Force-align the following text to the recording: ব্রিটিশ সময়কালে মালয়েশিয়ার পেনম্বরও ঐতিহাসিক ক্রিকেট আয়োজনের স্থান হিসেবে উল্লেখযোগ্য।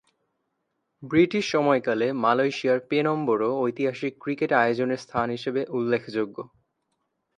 ব্রিটিশ 1.03 1.43
সময়কালে 1.51 2.07
মালয়েশিয়ার 2.23 2.79
পেনম্বরও 2.89 3.51
ঐতিহাসিক 3.61 4.13
ক্রিকেট 4.23 4.51
আয়োজনের 4.53 4.99
স্থান 4.99 5.27
হিসেবে 5.29 5.61
উল্লেখযোগ্য। 5.69 6.37